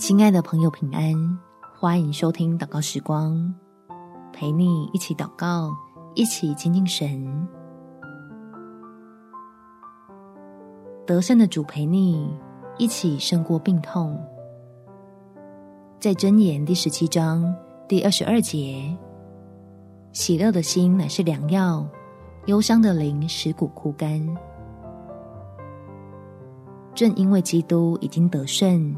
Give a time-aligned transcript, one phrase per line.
[0.00, 1.38] 亲爱的朋友，平安！
[1.78, 3.54] 欢迎收听祷告时光，
[4.32, 5.76] 陪你一起祷告，
[6.14, 7.46] 一起亲近神。
[11.06, 12.34] 得胜的主陪你
[12.78, 14.18] 一起胜过病痛。
[16.00, 17.54] 在箴言第十七章
[17.86, 18.96] 第二十二节，
[20.12, 21.86] 喜乐的心乃是良药，
[22.46, 24.26] 忧伤的灵使骨枯干。
[26.94, 28.96] 正因为基督已经得胜，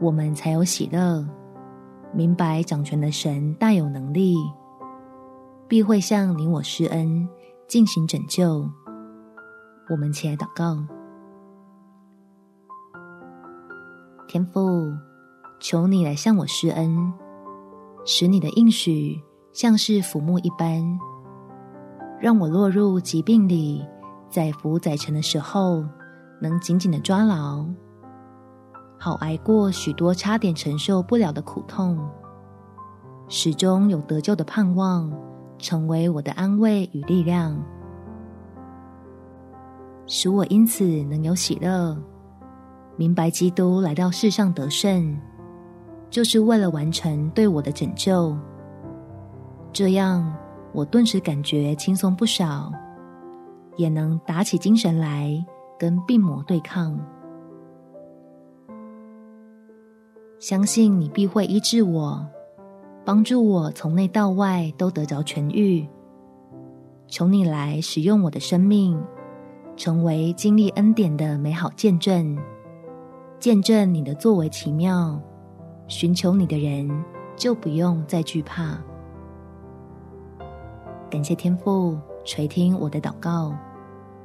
[0.00, 1.22] 我们才有喜乐，
[2.14, 4.34] 明白掌权的神大有能力，
[5.68, 7.28] 必会向你我施恩，
[7.68, 8.66] 进行拯救。
[9.90, 10.78] 我们起来祷告，
[14.26, 14.90] 天父，
[15.60, 17.12] 求你来向我施恩，
[18.06, 19.20] 使你的应许
[19.52, 20.98] 像是浮木一般，
[22.18, 23.84] 让我落入疾病里，
[24.30, 25.84] 在浮载沉的时候，
[26.40, 27.66] 能紧紧的抓牢。
[29.02, 31.98] 好挨过许多差点承受不了的苦痛，
[33.28, 35.10] 始终有得救的盼望，
[35.56, 37.58] 成为我的安慰与力量，
[40.06, 41.96] 使我因此能有喜乐，
[42.96, 45.18] 明白基督来到世上得胜，
[46.10, 48.36] 就是为了完成对我的拯救。
[49.72, 50.30] 这样，
[50.74, 52.70] 我顿时感觉轻松不少，
[53.78, 55.42] 也能打起精神来
[55.78, 57.00] 跟病魔对抗。
[60.40, 62.26] 相信你必会医治我，
[63.04, 65.86] 帮助我从内到外都得着痊愈。
[67.06, 68.98] 求你来使用我的生命，
[69.76, 72.38] 成为经历恩典的美好见证，
[73.38, 75.20] 见证你的作为奇妙。
[75.88, 76.88] 寻求你的人
[77.36, 78.78] 就不用再惧怕。
[81.10, 83.54] 感谢天父垂听我的祷告，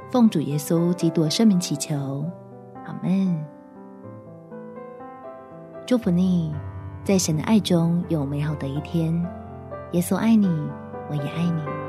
[0.10, 2.24] 奉主耶稣基督的圣名祈求，
[2.86, 3.55] 阿门。
[5.88, 6.52] 祝福你，
[7.04, 9.14] 在神的爱中有美好的一天。
[9.92, 10.48] 耶稣爱你，
[11.12, 11.85] 我也爱你。